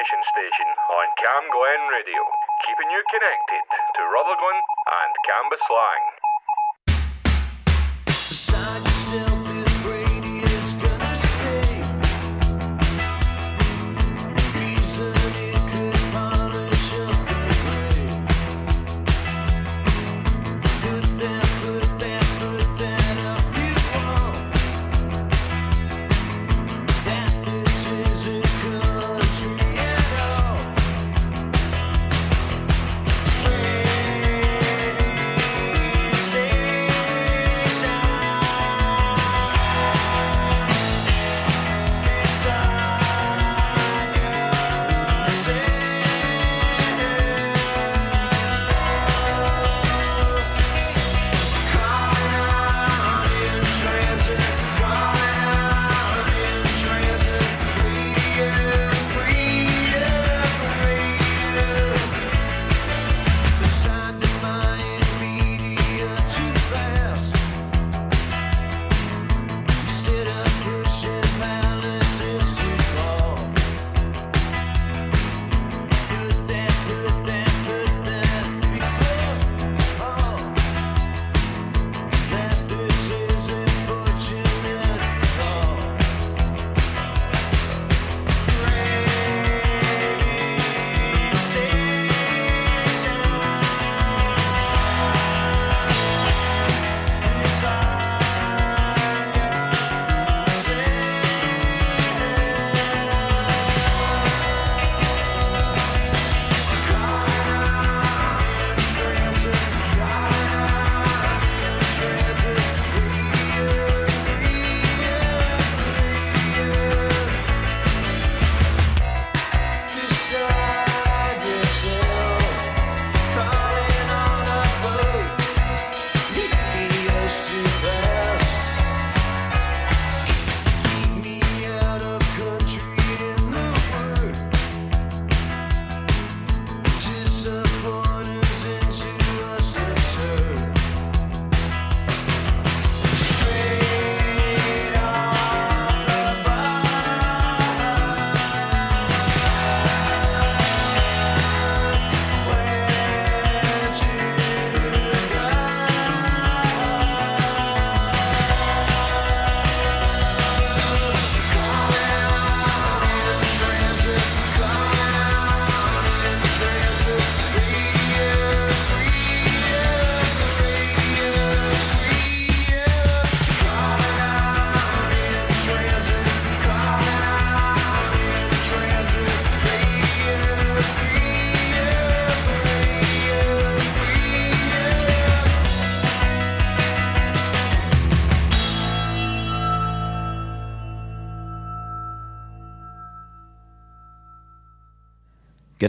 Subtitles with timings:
[0.00, 2.24] information station on Cam Glen Radio,
[2.64, 6.04] keeping you connected to Rutherglen and Cambuslang.
[6.08, 6.19] Beside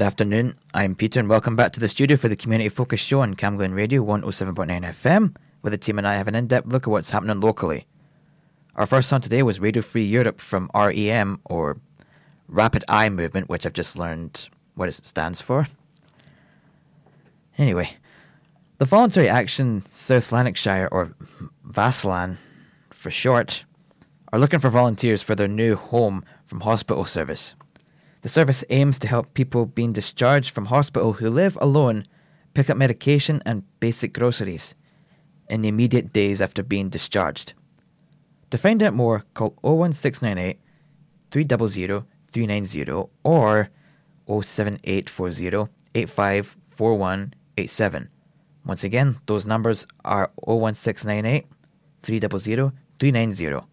[0.02, 0.58] Good afternoon.
[0.74, 3.76] I'm Peter, and welcome back to the studio for the Community Focus Show on Camglen
[3.76, 7.12] Radio 107.9 FM, where the team and I have an in depth look at what's
[7.12, 7.86] happening locally.
[8.76, 11.78] Our first song today was Radio Free Europe from REM, or
[12.48, 15.68] Rapid Eye Movement, which I've just learned what it stands for.
[17.60, 17.98] Anyway,
[18.80, 21.14] the Voluntary Action South Lanarkshire, or
[21.64, 22.38] VASLAN
[22.90, 23.66] for short,
[24.34, 27.54] are looking for volunteers for their new home from hospital service.
[28.22, 32.06] The service aims to help people being discharged from hospital who live alone
[32.54, 34.76] pick up medication and basic groceries
[35.50, 37.54] in the immediate days after being discharged.
[38.52, 40.60] To find out more, call 01698
[41.32, 43.70] 300 390 or
[44.28, 48.10] 07840 854187.
[48.64, 51.48] Once again, those numbers are 01698
[52.04, 53.66] 300 390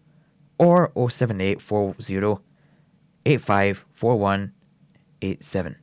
[0.57, 2.41] or 07840
[3.29, 5.75] 854187.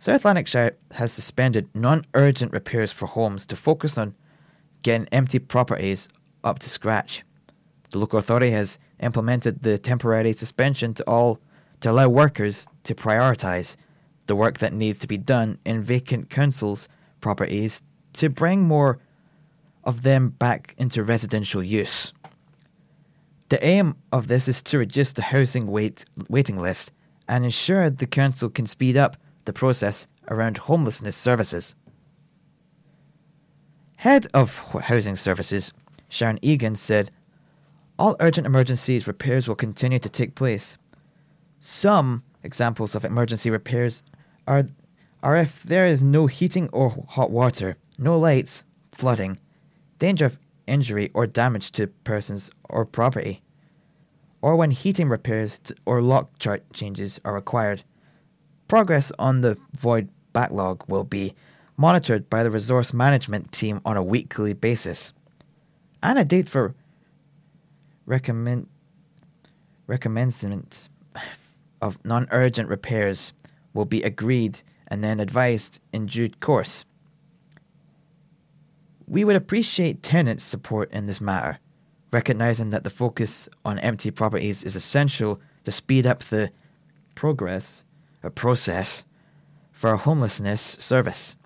[0.00, 4.16] South Lanarkshire has suspended non urgent repairs for homes to focus on
[4.82, 6.08] getting empty properties
[6.42, 7.22] up to scratch.
[7.90, 11.38] The local authority has implemented the temporary suspension to all
[11.80, 13.76] to allow workers to prioritise
[14.26, 16.88] the work that needs to be done in vacant councils
[17.20, 17.82] properties
[18.14, 18.98] to bring more
[19.84, 22.12] of them back into residential use.
[23.50, 26.92] The aim of this is to reduce the housing wait, waiting list
[27.28, 31.74] and ensure the council can speed up the process around homelessness services.
[33.96, 35.74] Head of Housing Services,
[36.08, 37.10] Sharon Egan, said,
[37.98, 40.78] All urgent emergencies repairs will continue to take place.
[41.58, 44.02] Some Examples of emergency repairs
[44.46, 44.64] are,
[45.22, 49.38] are if there is no heating or hot water, no lights, flooding,
[49.98, 53.42] danger of injury or damage to persons or property,
[54.42, 57.82] or when heating repairs or lock chart changes are required.
[58.68, 61.34] Progress on the void backlog will be
[61.76, 65.12] monitored by the resource management team on a weekly basis.
[66.02, 66.74] And a date for
[68.06, 68.68] recommend
[69.86, 70.88] recommendment
[71.82, 73.32] of non-urgent repairs
[73.74, 76.84] will be agreed and then advised in due course.
[79.10, 81.58] We would appreciate tenants' support in this matter,
[82.12, 86.52] recognizing that the focus on empty properties is essential to speed up the
[87.16, 87.84] progress
[88.22, 89.04] or process
[89.72, 91.36] for homelessness service.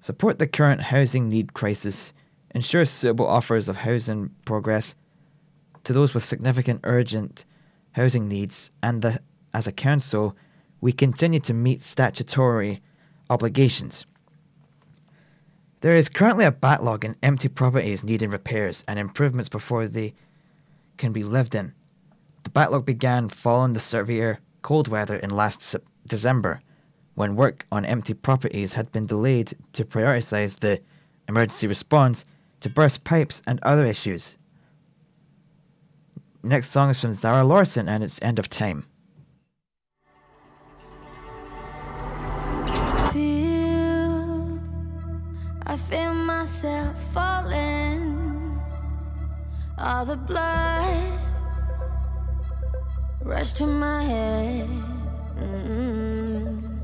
[0.00, 2.12] Support the current housing need crisis,
[2.52, 4.96] ensure suitable offers of housing progress
[5.84, 7.44] to those with significant urgent
[7.92, 9.20] housing needs, and the,
[9.54, 10.34] as a council,
[10.80, 12.82] we continue to meet statutory
[13.30, 14.04] obligations.
[15.84, 20.14] There is currently a backlog in empty properties needing repairs and improvements before they
[20.96, 21.74] can be lived in.
[22.44, 25.76] The backlog began following the severe cold weather in last
[26.06, 26.62] December,
[27.16, 30.80] when work on empty properties had been delayed to prioritize the
[31.28, 32.24] emergency response
[32.62, 34.38] to burst pipes and other issues.
[36.42, 38.86] Next song is from Zara Larsson and it's End of Time.
[45.66, 48.60] I feel myself falling.
[49.78, 51.18] All the blood
[53.22, 54.68] Rush to my head.
[55.36, 56.80] Mm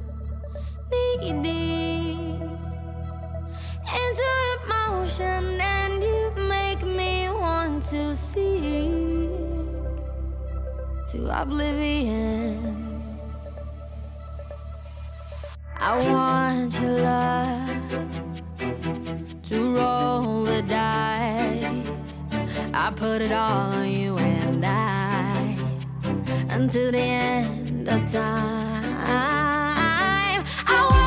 [0.90, 2.40] Knee deep
[4.00, 4.30] Into
[4.64, 9.30] emotion And you make me want to seek
[11.10, 12.90] To oblivion.
[15.78, 18.29] I want your love
[19.44, 21.86] to roll the dice.
[22.72, 25.56] I put it all on you and I
[26.50, 28.84] until the end of time.
[29.06, 30.99] I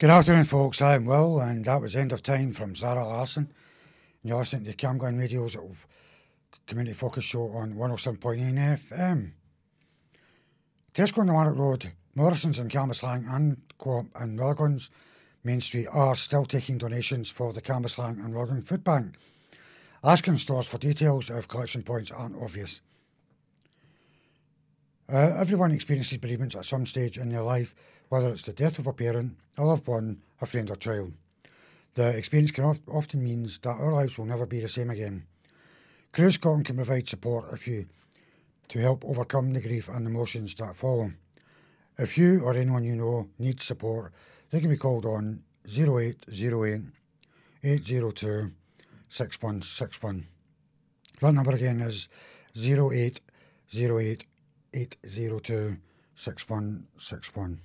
[0.00, 0.80] Good afternoon, folks.
[0.80, 3.52] I'm Will, and that was End of Time from Zara Larsson.
[4.22, 5.58] You're listening to Camglen Radio's
[6.66, 9.32] community focus show on 107.9 FM.
[10.94, 14.90] Tesco on the Market Road, Morrison's in Cambuslang and Co-op and Milligan's
[15.44, 19.16] Main Street are still taking donations for the Cambuslang and Milligan Food Bank.
[20.02, 22.80] Asking stores for details if collection points aren't obvious.
[25.12, 27.74] Uh, everyone experiences bereavement at some stage in their life,
[28.10, 31.12] whether it's the death of a parent, a loved one, a friend, or child.
[31.94, 35.24] The experience can of- often means that our lives will never be the same again.
[36.12, 37.86] Cruse Scotland can provide support if you
[38.68, 41.12] to help overcome the grief and emotions that follow.
[41.98, 44.12] If you or anyone you know needs support,
[44.50, 46.84] they can be called on 0808
[47.62, 48.52] 802
[49.08, 50.26] 6161.
[51.20, 52.08] That number again is
[52.56, 53.20] 0808
[54.72, 55.76] 802
[56.14, 57.60] 6161.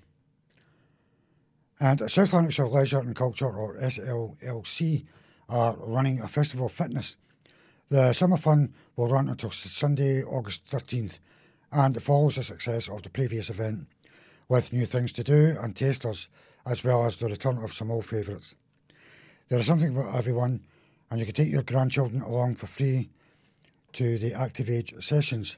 [1.79, 5.05] And South Lanarkshire Leisure and Culture, or SLLC,
[5.49, 7.17] are running a festival of fitness.
[7.89, 11.19] The summer fun will run until Sunday, August 13th,
[11.71, 13.87] and it follows the success of the previous event,
[14.47, 16.29] with new things to do and tasters,
[16.65, 18.55] as well as the return of some old favourites.
[19.49, 20.61] There is something for everyone,
[21.11, 23.09] and you can take your grandchildren along for free
[23.93, 25.57] to the Active Age sessions.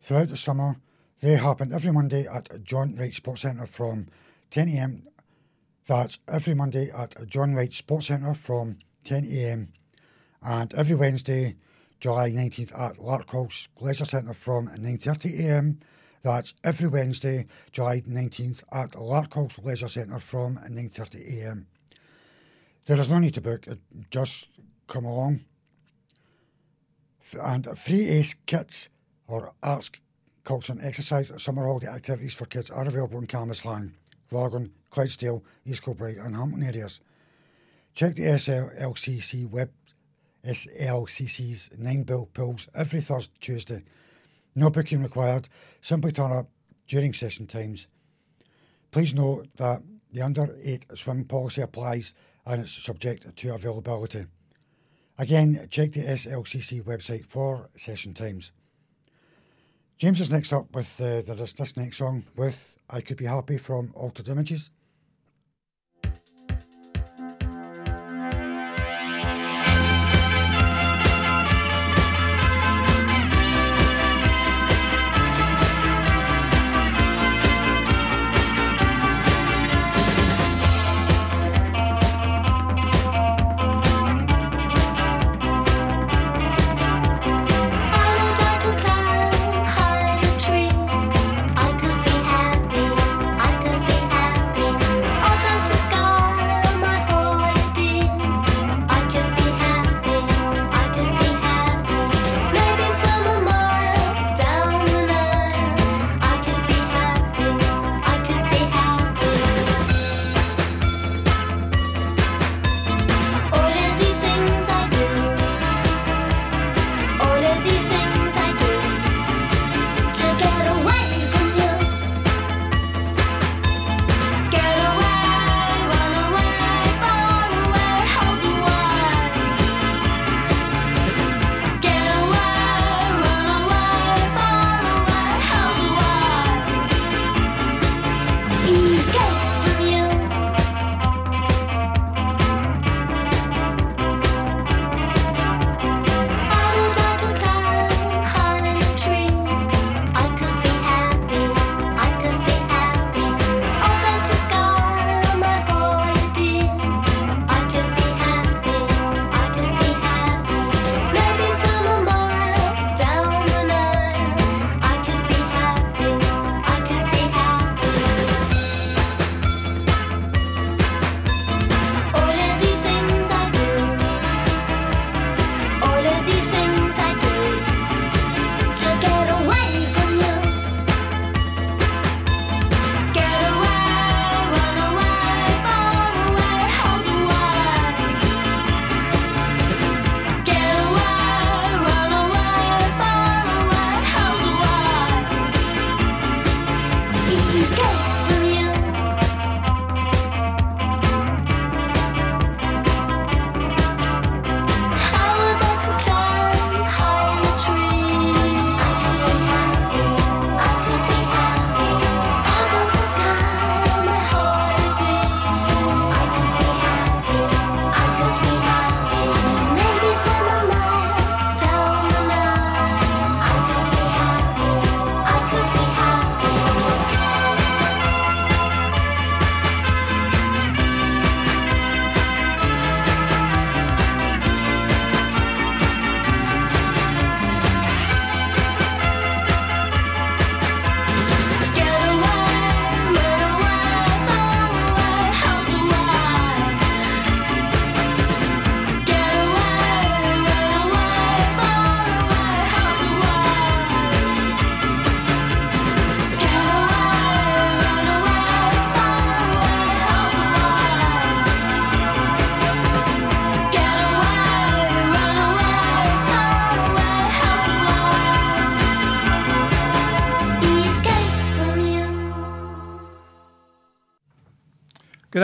[0.00, 0.76] Throughout the summer,
[1.20, 4.06] they happen every Monday at John Wright Sports Centre from
[4.50, 5.02] 10am.
[5.86, 9.68] That's every Monday at John Wright Sports Centre from 10am
[10.42, 11.56] and every Wednesday,
[12.00, 15.76] July 19th at Larkhall Leisure Centre from 9.30am.
[16.22, 21.66] That's every Wednesday, July 19th at Larkhall Leisure Centre from 9.30am.
[22.86, 23.66] There is no need to book,
[24.10, 24.48] just
[24.86, 25.40] come along.
[27.42, 28.88] And free ACE kits
[29.26, 29.90] or arts,
[30.44, 33.92] culture and exercise summer holiday activities for kids are available in Cambuslang,
[34.30, 37.00] Loggan, Clydesdale, East Kilbride and Hamilton areas.
[37.94, 39.70] Check the SLCC web
[40.46, 43.82] SLCC's nine bill pools every Thursday, Tuesday.
[44.54, 45.48] No booking required.
[45.80, 46.48] Simply turn up
[46.86, 47.88] during session times.
[48.90, 49.82] Please note that
[50.12, 52.14] the under eight swim policy applies
[52.46, 54.26] and it's subject to availability.
[55.18, 58.52] Again, check the SLCC website for session times.
[59.96, 63.24] James is next up with uh, the, this, this next song with I Could Be
[63.24, 64.70] Happy from Altered Images.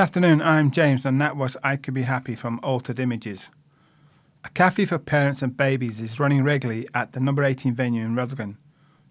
[0.00, 3.50] Afternoon, I'm James, and that was I Could Be Happy from Altered Images.
[4.42, 8.16] A cafe for parents and babies is running regularly at the number 18 venue in
[8.16, 8.56] Rutherglen.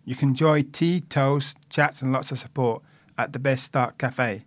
[0.03, 2.81] You can enjoy tea, toast, chats, and lots of support
[3.19, 4.46] at the Best Start Cafe.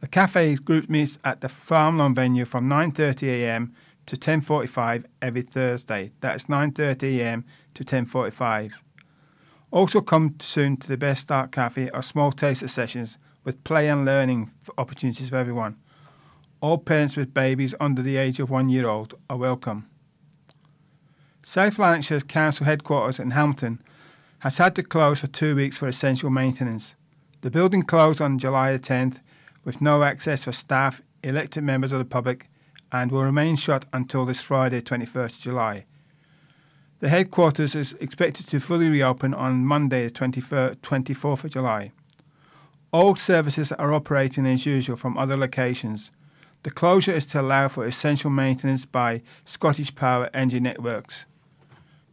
[0.00, 3.70] The cafe group meets at the Farmeloan venue from 9.30am
[4.06, 6.10] to 10.45 every Thursday.
[6.20, 8.72] That's 9.30am to 10.45.
[9.70, 13.18] Also come soon to the Best Start Cafe are small taster sessions
[13.50, 15.76] with play and learning opportunities for everyone.
[16.60, 19.88] All parents with babies under the age of one year old are welcome.
[21.42, 23.82] South Lanarkshire's council headquarters in Hamilton
[24.40, 26.94] has had to close for two weeks for essential maintenance.
[27.40, 29.18] The building closed on July 10th
[29.64, 32.48] with no access for staff, elected members of the public,
[32.92, 35.86] and will remain shut until this Friday, 21st July.
[37.00, 41.90] The headquarters is expected to fully reopen on Monday, the 24th of July.
[42.92, 46.10] All services are operating as usual from other locations.
[46.64, 51.24] The closure is to allow for essential maintenance by Scottish Power Energy Networks.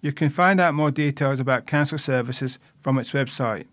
[0.01, 3.65] You can find out more details about council services from its website.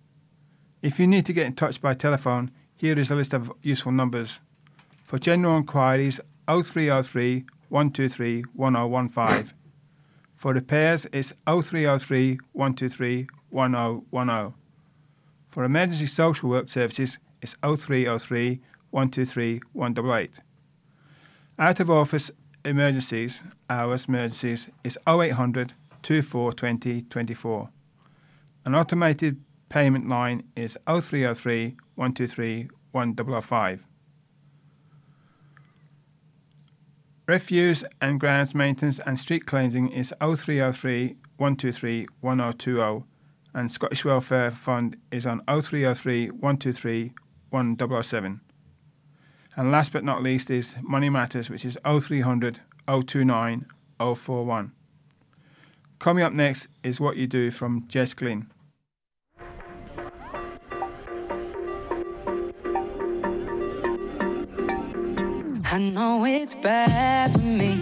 [0.81, 3.93] If you need to get in touch by telephone, here is a list of useful
[3.93, 4.41] numbers.
[5.05, 9.53] For general inquiries, 0303 123 1015.
[10.37, 14.64] For repairs, it's 0303 123 1010.
[15.55, 20.41] For emergency social work services, it's 0303 123 188.
[21.61, 22.33] Out of office
[22.65, 27.69] emergencies, hours emergencies, is 0800 2420 24.
[28.65, 33.85] An automated payment line is 0303 123 1005.
[37.29, 43.05] Refuse and grounds maintenance and street cleansing is 0303 123 1020
[43.55, 47.13] and Scottish Welfare Fund is on 0303 123
[47.51, 48.41] 1007.
[49.57, 53.67] And last but not least is Money Matters, which is 0300 029
[53.99, 54.73] 041.
[56.01, 58.51] Coming up next is What You Do from Jess Glynne.
[65.67, 67.81] I know it's bad for me,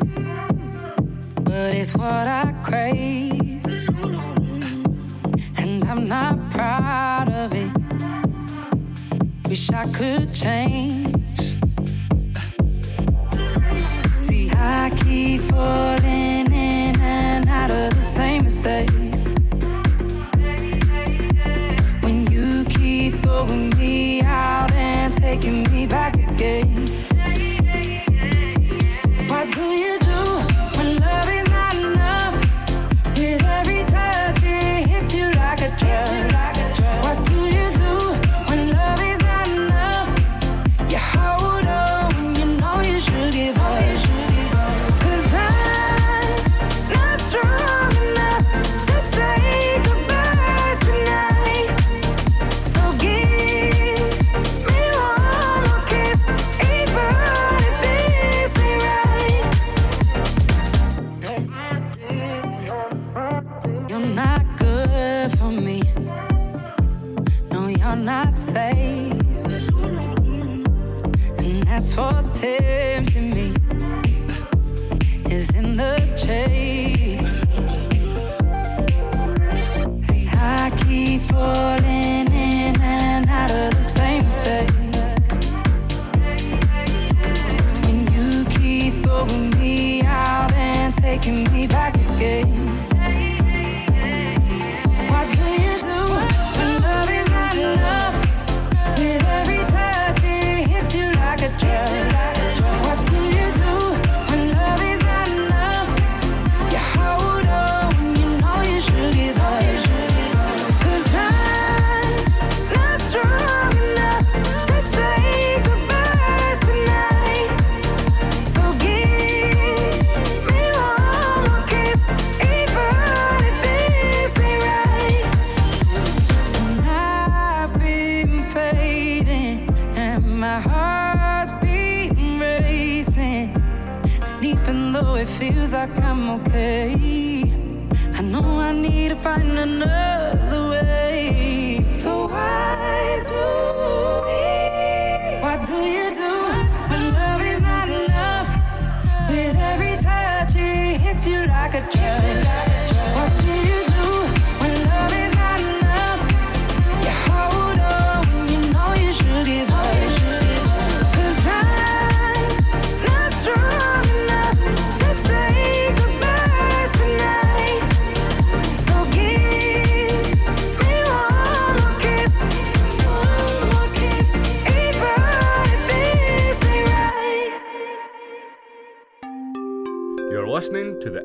[1.42, 3.41] but it's what I crave.
[5.92, 7.70] I'm not proud of it.
[9.46, 11.38] Wish I could change.
[14.22, 18.88] See, I keep falling in and out of the same mistake.
[22.02, 26.81] When you keep throwing me out and taking me back again.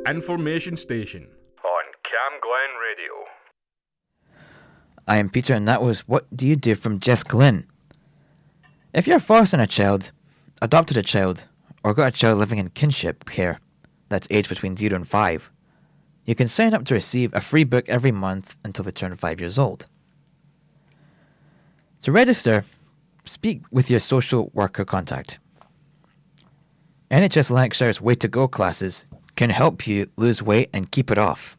[0.10, 3.13] Information Station on Cam Glen Radio.
[5.06, 7.67] I am Peter, and that was What Do You Do from Jess Glynne.
[8.93, 10.13] If you're fostering a child,
[10.62, 11.48] adopted a child,
[11.84, 13.60] or got a child living in kinship care
[14.08, 15.52] that's aged between 0 and 5,
[16.24, 19.41] you can sign up to receive a free book every month until they turn 5
[19.41, 19.88] years old.
[22.04, 22.63] To register,
[23.26, 25.39] speak with your social worker contact.
[27.12, 29.06] NHS Lanarkshire's Way to Go classes
[29.38, 31.58] can help you lose weight and keep it off.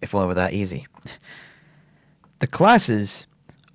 [0.00, 0.86] If only were that easy.
[2.38, 3.26] The classes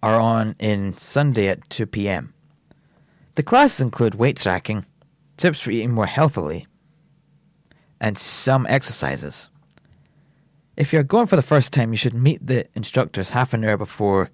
[0.02, 2.34] are on in Sunday at 2 p.m.
[3.36, 4.86] The classes include weight tracking,
[5.38, 6.66] tips for eating more healthily,
[8.00, 9.50] and some exercises.
[10.78, 13.78] If you're going for the first time, you should meet the instructors half an hour
[13.78, 14.30] before,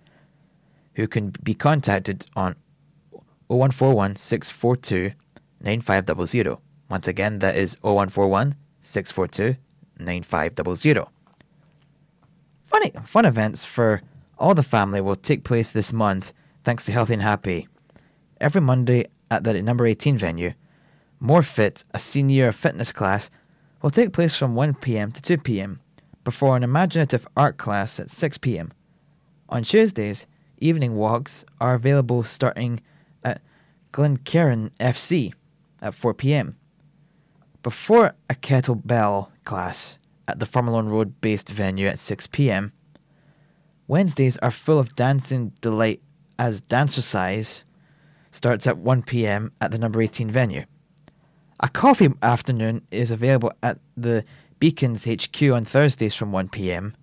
[0.96, 2.56] who can be contacted on
[3.48, 5.16] 0141 642
[5.62, 6.58] 9500.
[6.92, 9.58] Once again, that is 0141 642
[9.98, 11.06] 9500.
[12.66, 14.02] Funny fun events for
[14.38, 16.34] all the family will take place this month
[16.66, 17.70] thanks to Healthy and Happy.
[18.42, 20.54] Every Monday at the number 18 venue,
[21.22, 23.30] More Fit, a senior fitness class,
[23.82, 25.80] will take place from 1 pm to 2 pm
[26.26, 28.74] before an imaginative art class at 6 pm.
[29.48, 30.28] On Tuesdays,
[30.58, 32.82] evening walks are available starting
[33.24, 33.42] at
[33.94, 35.32] Glencairn FC
[35.82, 36.58] at 4 pm.
[37.64, 42.74] Before a kettlebell class at the Farmeloan Road based venue at 6 pm,
[43.88, 46.02] Wednesdays are full of dancing delight
[46.40, 47.64] as Dancercise
[48.32, 50.66] starts at 1 pm at the number 18 venue.
[51.60, 54.26] A coffee afternoon is available at the
[54.58, 56.96] Beacons HQ on Thursdays from 1 pm,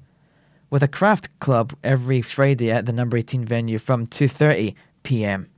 [0.70, 5.48] with a craft club every Friday at the number 18 venue from 2:30 p.m.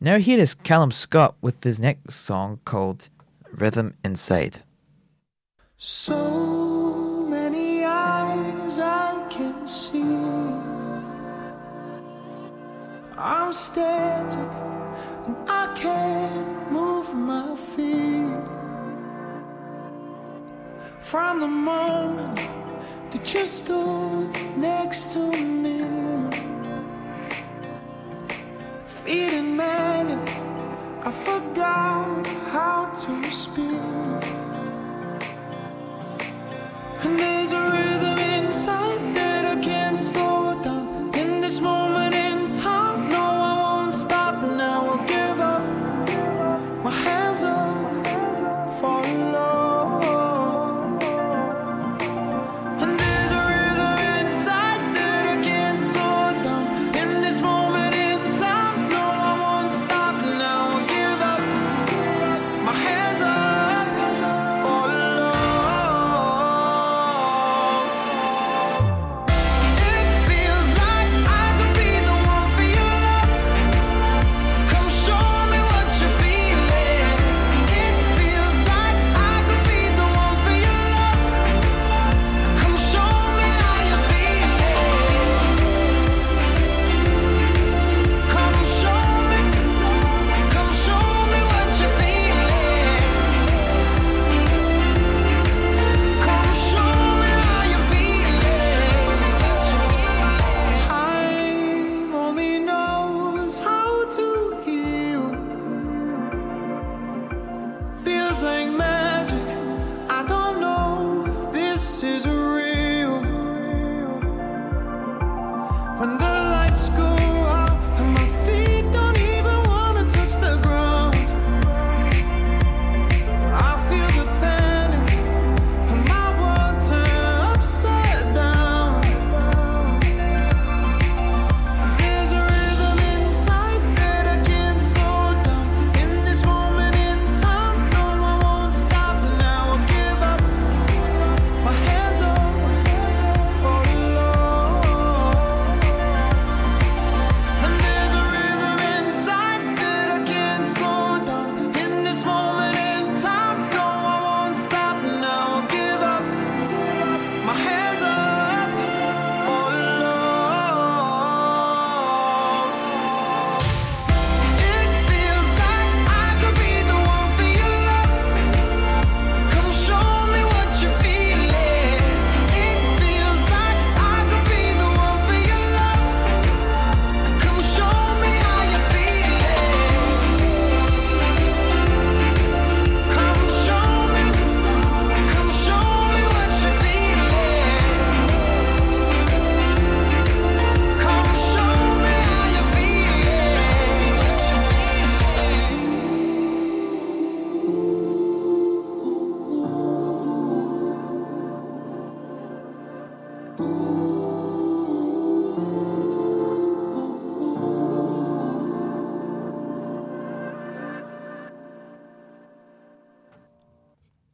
[0.00, 3.10] Now here is Callum Scott with his next song called
[3.52, 4.62] Rhythm Inside.
[5.76, 10.02] So many eyes I can see.
[13.18, 14.38] I'm static
[15.26, 18.40] and I can't move my feet.
[21.00, 22.36] From the moment
[23.10, 25.80] that you stood next to me,
[28.86, 30.49] feeling manic,
[31.02, 33.64] I forgot how to speak.
[37.02, 39.19] And there's a rhythm inside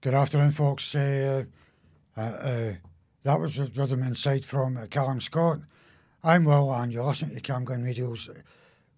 [0.07, 0.95] Good afternoon, folks.
[0.95, 1.43] Uh,
[2.17, 2.73] uh, uh,
[3.25, 5.59] that was Rhythm Inside from uh, Callum Scott.
[6.23, 8.35] I'm Will, and you're listening to Cam Glen Radio's uh,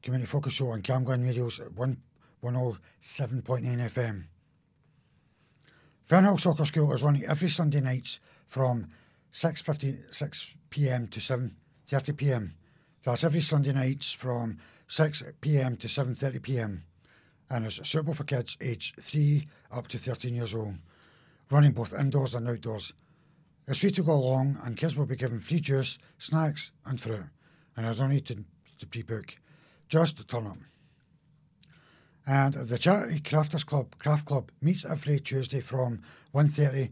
[0.03, 1.97] community focus show on Cam Glen Radio's 1
[2.45, 2.77] 107.9
[3.43, 4.25] FM.
[6.07, 8.89] Fernhill Soccer School is running every Sunday nights from
[9.33, 11.07] 6.56 p.m.
[11.07, 12.55] to 7.30 p.m.
[13.03, 15.79] That's every Sunday nights from 6 p.m.
[15.79, 16.83] to 7.30 p.m.
[17.49, 20.75] and is suitable for kids aged 3 up to 13 years old,
[21.51, 22.93] running both indoors and outdoors.
[23.67, 27.27] It's free to go along and kids will be given free juice, snacks and fruit
[27.79, 28.45] and there's no need to,
[28.81, 29.37] to pre-book,
[29.89, 30.59] just to turn up.
[32.27, 36.01] And the Charity Crafters Club, Craft Club, meets every Tuesday from
[36.35, 36.91] 1.30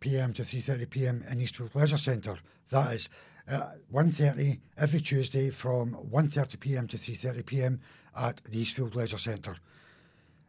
[0.00, 0.32] p.m.
[0.32, 1.24] to 3.30 p.m.
[1.30, 2.36] in Eastfield Leisure Centre.
[2.70, 3.08] That is
[3.48, 6.88] uh, 1.30 every Tuesday from 1.30 p.m.
[6.88, 7.80] to 3.30 p.m.
[8.18, 9.54] at the Eastfield Leisure Centre.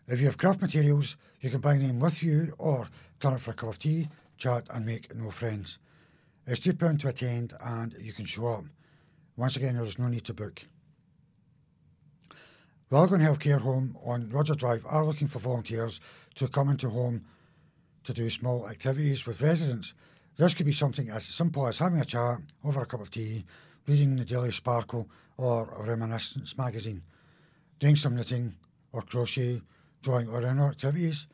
[0.07, 2.87] If you have craft materials, you can bring them with you or
[3.19, 5.79] turn up for a cup of tea, chat and make no friends.
[6.45, 8.65] It's £2 to attend and you can show up.
[9.35, 10.61] Once again, there is no need to book.
[12.89, 15.99] Raleigh Healthcare Home on Roger Drive are looking for volunteers
[16.35, 17.25] to come into home
[18.05, 19.93] to do small activities with residents.
[20.37, 23.43] This could be something as simple as having a chat over a cup of tea,
[23.85, 27.03] reading the Daily Sparkle or a Reminiscence magazine,
[27.79, 28.55] doing some knitting
[28.93, 29.61] or crochet,
[30.01, 31.27] drawing or other activities.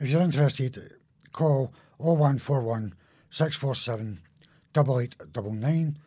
[0.00, 0.94] If you're interested,
[1.32, 2.94] call 0141
[3.30, 4.20] 647
[4.76, 5.98] 8899.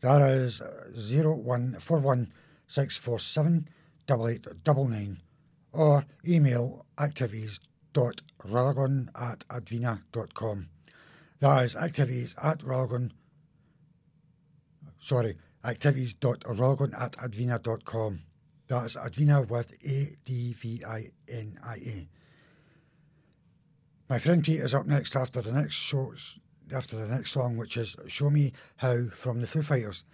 [0.00, 2.32] That is 0141
[2.68, 3.68] 647
[4.08, 5.20] 8899
[5.72, 10.68] or email activities.ralagon at advinia.com.
[11.40, 13.10] That is activities at ralagon,
[15.00, 18.20] sorry, activities.ralagon at advinia.com.
[18.68, 22.08] That is Advinia with A D V I N I A.
[24.08, 26.14] My friend Pete is up next after the next show,
[26.72, 30.04] after the next song, which is "Show Me How" from the Foo Fighters.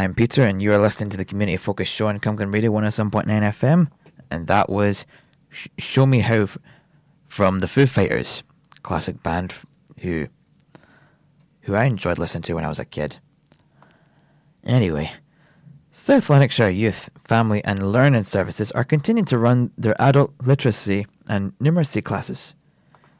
[0.00, 3.26] I'm Peter, and you are listening to the community focused show on Camglen Radio 107.9
[3.26, 3.90] FM,
[4.30, 5.04] and that was
[5.50, 6.56] Sh- Show Me How f-
[7.28, 8.42] from the Foo Fighters,
[8.82, 9.52] classic band
[9.98, 10.28] who
[11.60, 13.18] who I enjoyed listening to when I was a kid.
[14.64, 15.12] Anyway,
[15.90, 21.52] South Lanarkshire Youth, Family and Learning Services are continuing to run their adult literacy and
[21.58, 22.54] numeracy classes,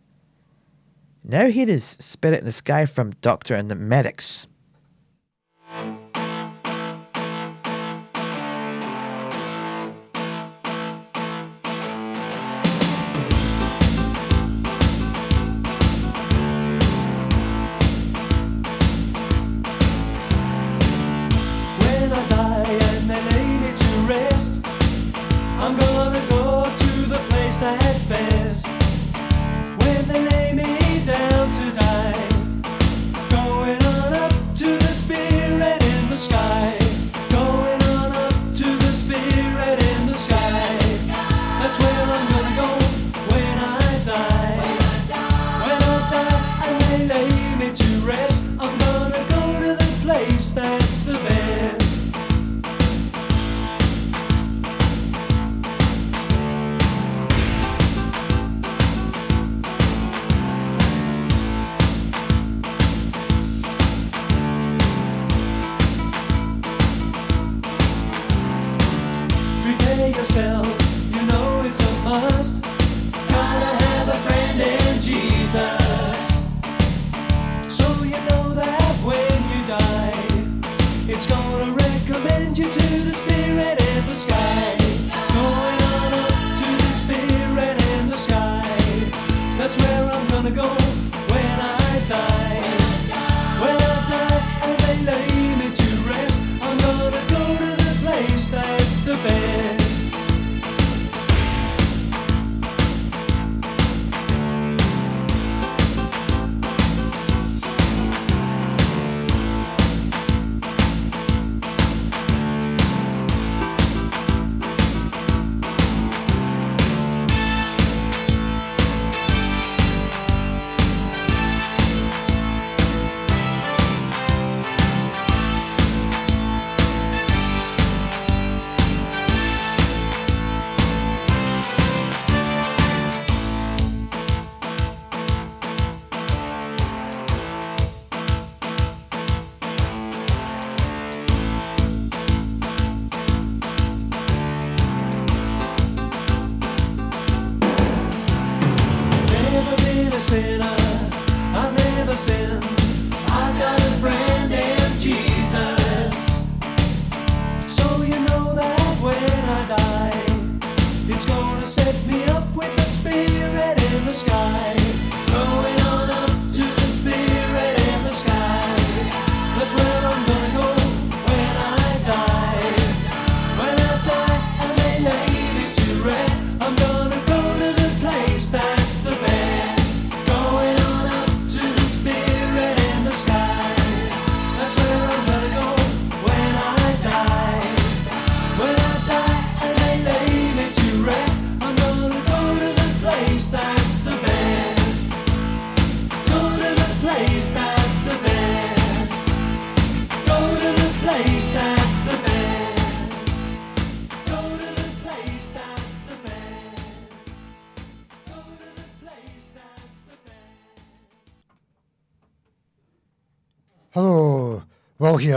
[1.25, 4.47] Now here is Spirit in the Sky from Doctor and the Medics.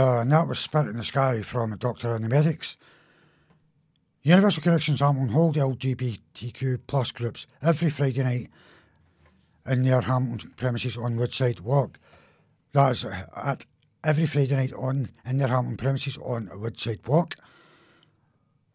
[0.00, 2.78] Uh, and that was Spirit in the Sky from a Doctor and the Medics.
[4.22, 8.48] Universal Connections Hamilton hold LGBTQ plus groups every Friday night
[9.66, 11.98] in their Hamilton premises on Woodside Walk.
[12.72, 13.66] That is uh, at
[14.02, 17.36] every Friday night on in their Hamilton premises on Woodside Walk.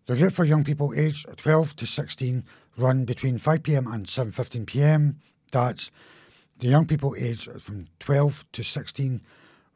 [0.06, 2.44] The group for young people aged 12 to 16
[2.78, 5.16] run between 5pm and 7.15pm.
[5.52, 5.90] That's
[6.60, 9.24] the young people aged from 12 to 16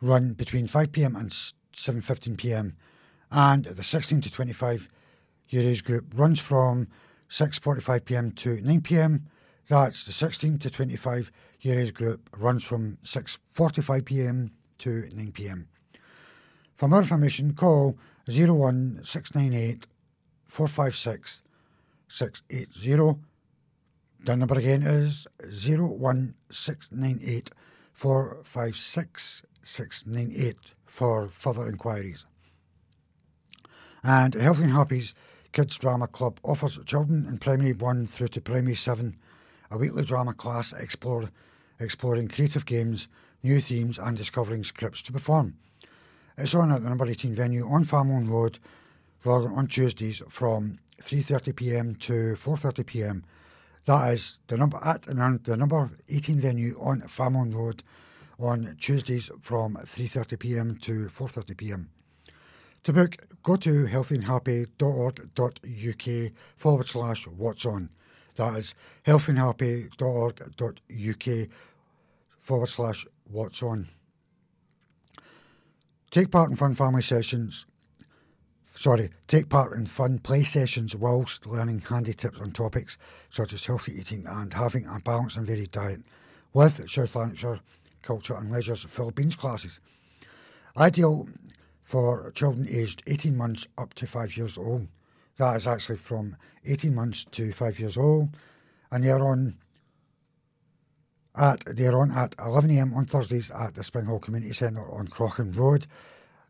[0.02, 1.30] run between 5pm and
[1.76, 2.74] 7.15pm.
[3.32, 4.90] And the 16 to 25
[5.50, 6.88] year age group runs from
[7.30, 9.22] 6.45pm to 9pm.
[9.68, 11.32] That's the 16 to 25
[11.62, 15.66] year age group runs from 6.45pm to 9pm.
[16.76, 17.98] For more information, call
[18.28, 19.88] 01698
[20.48, 21.44] 456
[22.08, 23.20] 680.
[24.24, 27.52] The number again is 01698
[27.94, 32.26] 456 698 for further inquiries.
[34.04, 35.14] And Healthy and Happy's
[35.52, 39.16] Kids Drama Club offers children in primary 1 through to primary 7
[39.72, 41.30] a weekly drama class explore,
[41.80, 43.08] exploring creative games,
[43.44, 45.56] new themes, and discovering scripts to perform.
[46.38, 48.60] It's on at the number 18 venue on Farmeloan Road,
[49.24, 53.24] Rutherglen on Tuesdays from 3.30pm to 4.30pm.
[53.86, 57.84] That is the number at num- the number 18 venue on Farmeloan Road
[58.40, 61.88] on Tuesdays from 3.30pm to 4.30pm.
[62.86, 67.90] To book, go to healthyandhappy.org.uk forward slash what's on.
[68.38, 68.74] That is
[69.06, 71.50] healthyandhappy.org.uk
[72.40, 73.90] forward slash what's on.
[76.12, 77.66] Take part in fun family sessions.
[78.74, 82.98] Sorry, take part in fun play sessions whilst learning handy tips on topics
[83.30, 86.02] such as healthy eating and having a balanced and varied diet
[86.54, 87.60] with South Lanarkshire
[88.10, 89.82] Culture and Leisure's Philippines classes.
[90.76, 91.28] Ideal
[91.84, 94.88] for children aged 18 months up to 5 years old.
[95.38, 96.36] That is actually from
[96.66, 98.30] 18 months to 5 years old.
[98.92, 99.58] And they're on
[101.36, 105.56] at they're on at 11am on Thursdays at the Spring Hill Community Centre on Crochan
[105.56, 105.86] Road.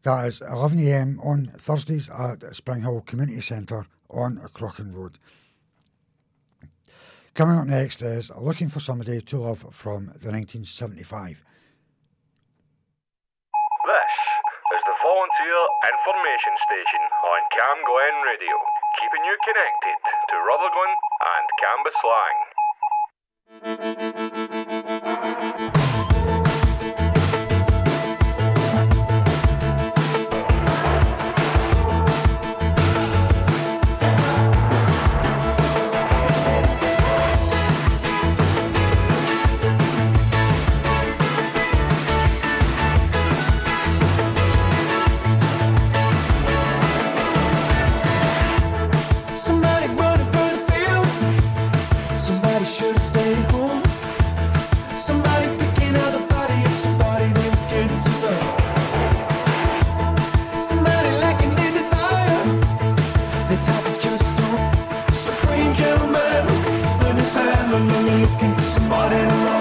[0.04, 5.20] That is 11am on Thursdays at Spring Hill Community Centre on Crochan Road.
[7.40, 11.44] Coming up next is Looking for Somebody to Love from the 1975.
[13.88, 15.60] This is the Volunteer
[16.40, 18.56] Information Station on Camglen Radio,
[18.96, 20.96] keeping you connected to Rutherglen
[21.36, 21.46] and
[24.64, 24.79] Cambuslang.
[67.80, 69.59] Hand, alone, looking for somebody to love.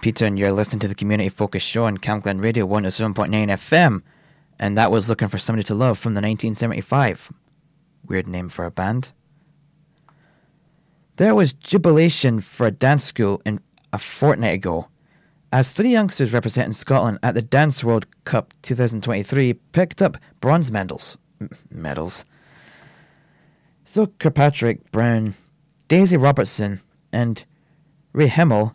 [0.00, 4.02] Peter, and you're listening to the Community Focus Show on Camglen Radio 107.9 FM.
[4.58, 7.32] And that was Looking for Somebody to Love from the 1975.
[8.06, 9.12] Weird name for a band.
[11.16, 13.60] There was jubilation for a dance school in
[13.92, 14.88] a fortnight ago,
[15.52, 21.18] as three youngsters representing Scotland at the Dance World Cup 2023 picked up bronze medals.
[21.40, 22.24] M- medals.
[23.84, 25.34] So Kirkpatrick Brown,
[25.88, 26.80] Daisy Robertson,
[27.12, 27.44] and
[28.12, 28.74] Ray Himmel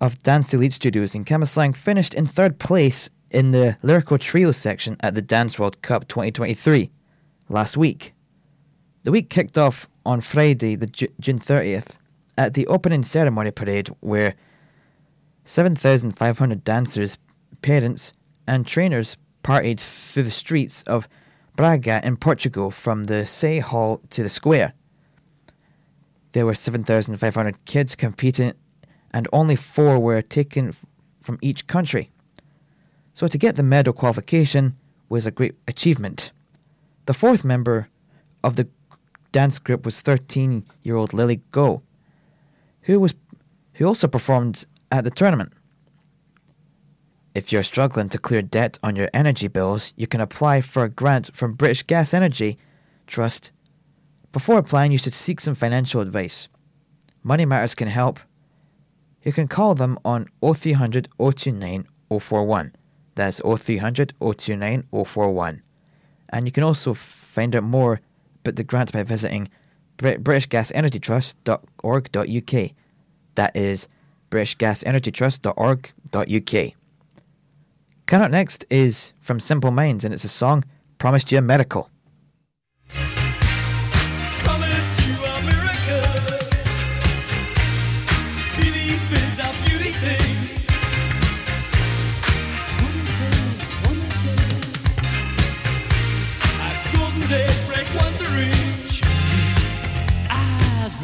[0.00, 4.96] of Dance Elite Studios in Cambuslang finished in third place in the lyrical trio section
[5.00, 6.90] at the Dance World Cup 2023
[7.48, 8.14] last week.
[9.04, 11.96] The week kicked off on Friday, the Ju- June 30th,
[12.36, 14.34] at the opening ceremony parade where
[15.44, 17.18] 7,500 dancers,
[17.62, 18.12] parents,
[18.46, 21.08] and trainers partied through the streets of
[21.56, 24.74] Braga in Portugal from the Say Hall to the square.
[26.32, 28.52] There were 7,500 kids competing
[29.12, 30.74] and only four were taken
[31.20, 32.10] from each country.
[33.12, 34.76] So to get the medal qualification
[35.08, 36.30] was a great achievement.
[37.06, 37.88] The fourth member
[38.44, 38.68] of the
[39.32, 41.82] dance group was 13-year-old Lily Go,
[42.82, 43.14] who was
[43.74, 45.52] who also performed at the tournament.
[47.34, 50.88] If you're struggling to clear debt on your energy bills, you can apply for a
[50.88, 52.58] grant from British Gas Energy
[53.06, 53.52] Trust.
[54.32, 56.48] Before applying, you should seek some financial advice.
[57.22, 58.18] Money Matters can help
[59.22, 61.88] you can call them on 0300 029
[62.20, 62.74] 041.
[63.14, 65.62] That's 0300 029 041.
[66.30, 68.00] And you can also find out more
[68.40, 69.48] about the grant by visiting
[69.96, 72.70] Brit- BritishGasEnergyTrust.org.uk.
[73.34, 73.88] That is
[74.30, 76.72] BritishGasEnergyTrust.org.uk.
[78.06, 80.64] Coming up next is from Simple Minds, and it's a song
[80.98, 81.90] Promised You a Miracle.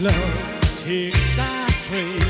[0.05, 2.24] Love takes our train.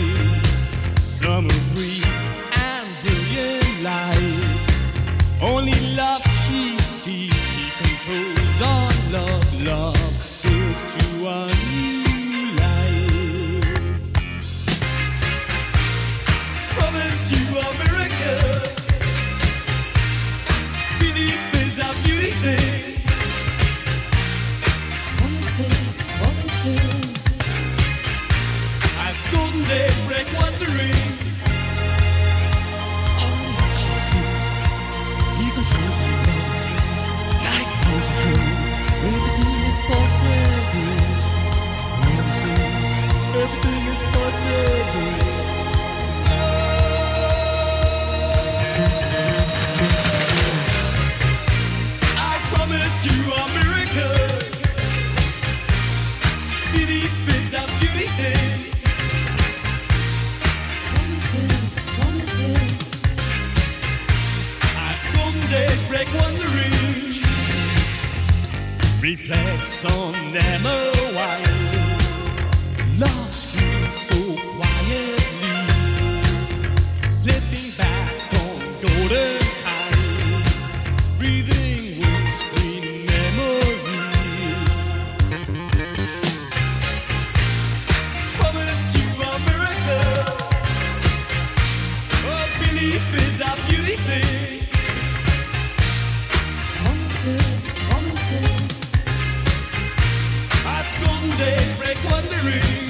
[101.31, 102.84] Days break wandering.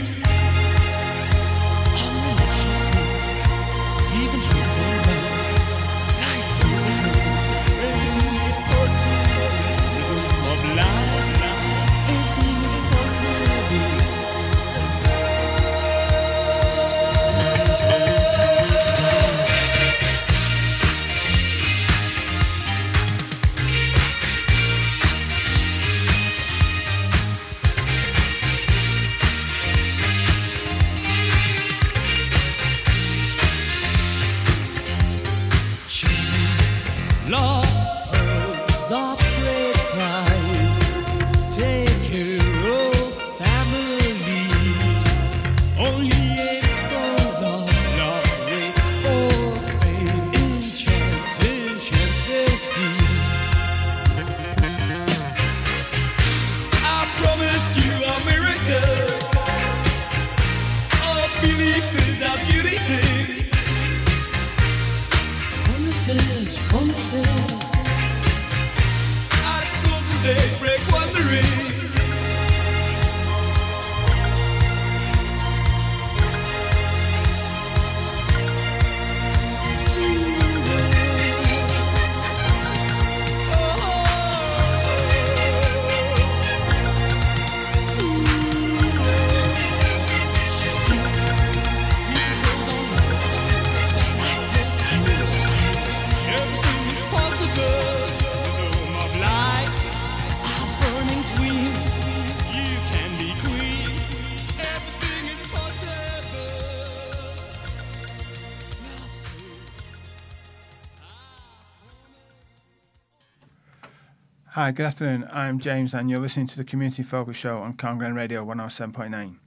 [114.55, 115.29] Hi, good afternoon.
[115.33, 119.39] I'm James, and you're listening to the Community Focus Show on Camglen Radio 107.9.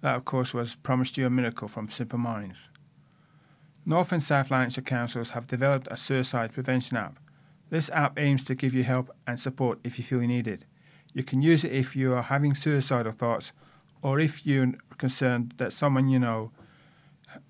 [0.00, 2.68] That, of course, was Promised You a Miracle from Simple Minds.
[3.86, 7.20] North and South Lanarkshire councils have developed a suicide prevention app.
[7.70, 10.62] This app aims to give you help and support if you feel you need it.
[11.12, 13.52] You can use it if you are having suicidal thoughts
[14.02, 16.50] or if you're concerned that someone you know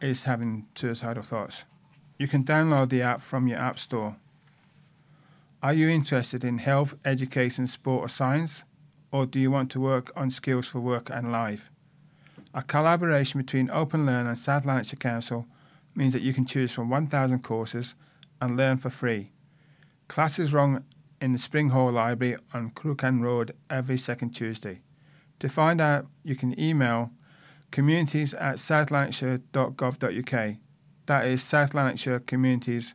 [0.02, 1.64] is having suicidal thoughts.
[2.18, 4.16] You can download the app from your App Store.
[5.60, 8.62] Are you interested in health, education, sport, or science?
[9.10, 11.72] Or do you want to work on skills for work and life?
[12.54, 15.46] A collaboration between Open Learn and South Lanarkshire Council
[15.96, 17.96] means that you can choose from 1,000 courses
[18.40, 19.32] and learn for free.
[20.06, 20.84] Classes run
[21.20, 24.82] in the Spring Hall Library on Crookan Road every second Tuesday.
[25.40, 27.10] To find out, you can email
[27.72, 30.56] communities at southlanarkshire.gov.uk.
[31.06, 32.94] That is South Lanarkshire Communities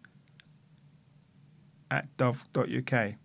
[1.93, 3.15] at gov.uk.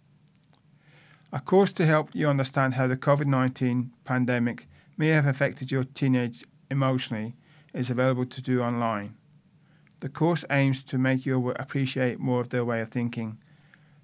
[1.31, 5.85] A course to help you understand how the COVID 19 pandemic may have affected your
[5.85, 7.35] teenage emotionally
[7.73, 9.15] is available to do online.
[10.01, 13.39] The course aims to make you appreciate more of their way of thinking.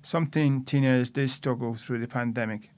[0.02, 2.70] Some teen teenagers did struggle through the pandemic,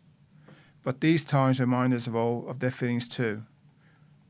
[0.82, 3.44] but these times remind us of all of their feelings too.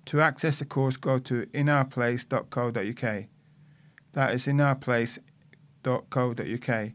[0.07, 3.25] To access the course, go to inourplace.co.uk.
[4.13, 6.93] That is inourplace.co.uk.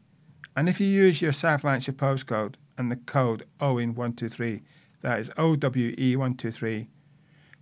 [0.55, 4.61] And if you use your South Lanarkshire postcode and the code OWIN123,
[5.01, 6.87] that is OWE123,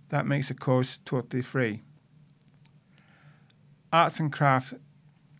[0.08, 1.82] that makes the course totally free.
[3.92, 4.74] Arts and crafts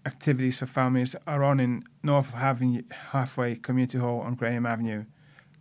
[0.06, 5.04] activities for families are on in North Avenue, Halfway Community Hall on Graham Avenue,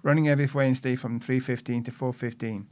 [0.01, 2.65] running every Wednesday from 3.15 to 4.15.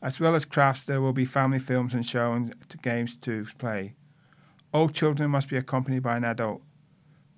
[0.00, 3.94] As well as crafts, there will be family films and shows to games to play.
[4.72, 6.62] All children must be accompanied by an adult.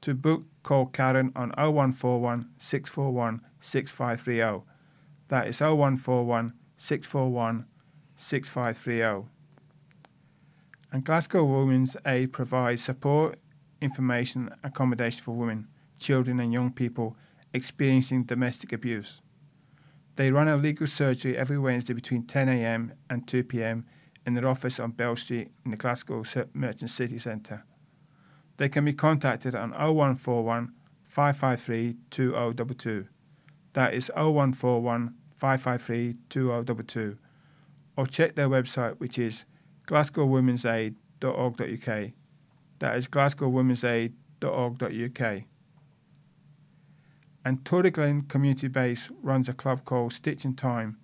[0.02, 4.64] To book, call Karen on 0141 641 6530.
[5.28, 7.66] That is 0141 641
[8.16, 9.28] 6530.
[10.90, 13.38] And Glasgow Women's Aid provides support,
[13.80, 17.16] information, accommodation for women, children, and young people
[17.52, 19.20] experiencing domestic abuse.
[20.16, 23.84] They run a legal surgery every Wednesday between 10am and 2pm
[24.26, 27.64] in their office on Bell Street in the Glasgow Merchant City Centre.
[28.56, 30.72] They can be contacted on 0141
[31.08, 33.06] 553 2022.
[33.72, 37.16] That is 0141 553 2022.
[37.96, 39.44] Or check their website, which is
[39.86, 42.10] glasgowwomensaid.org.uk.
[42.78, 45.42] That is glasgowwomensaid.org.uk.
[47.46, 50.98] And Toryglen Community Base runs a club called Stitch in Time,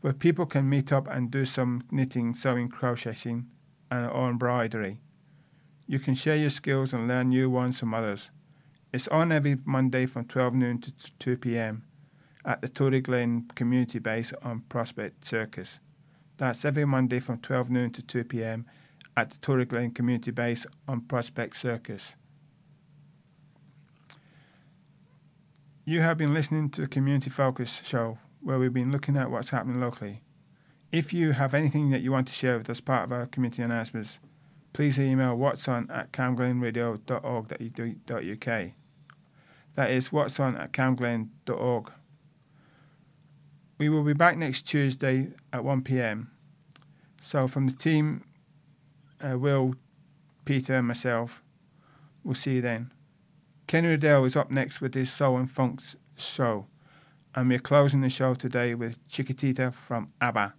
[0.00, 3.46] where people can meet up and do some knitting, sewing, crocheting,
[3.90, 5.00] and or embroidery.
[5.86, 8.30] You can share your skills and learn new ones from others.
[8.92, 11.84] It's on every Monday from 12 noon to 2 p.m.
[12.44, 15.78] at the Toryglen Community Base on Prospect Circus.
[16.38, 18.66] That's every Monday from 12 noon to 2 p.m.
[19.16, 22.16] at the Toryglen Community Base on Prospect Circus.
[25.84, 29.50] You have been listening to the Community Focus show where we've been looking at what's
[29.50, 30.22] happening locally.
[30.90, 33.62] If you have anything that you want to share with us part of our community
[33.62, 34.18] announcements,
[34.76, 38.70] please email whatson at camglenradio.org.uk.
[39.74, 41.92] That is whatson at camglen.org.
[43.78, 46.30] We will be back next Tuesday at 1 pm.
[47.22, 48.24] So, from the team,
[49.18, 49.76] uh, Will,
[50.44, 51.42] Peter, and myself,
[52.22, 52.92] we'll see you then.
[53.66, 55.80] Kenny Riddell is up next with his Soul and Funk
[56.18, 56.66] show,
[57.34, 60.52] and we're closing the show today with Chiquitita from ABBA.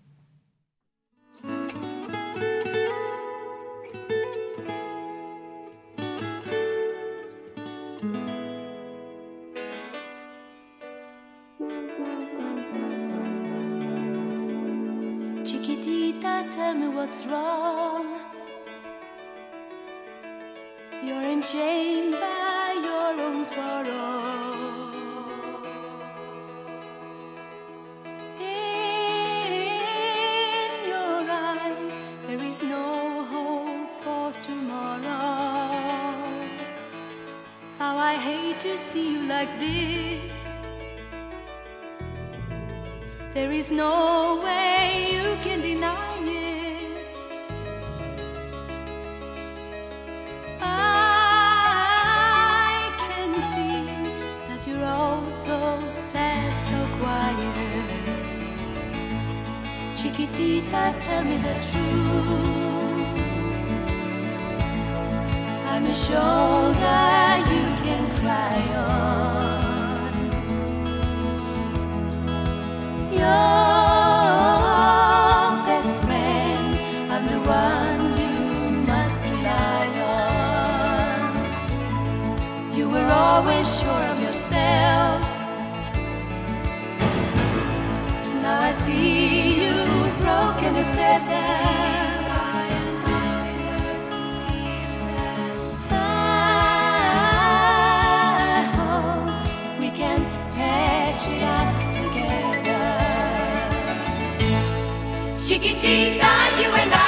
[105.48, 107.07] Chiquitita, you and I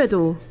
[0.00, 0.49] Kenny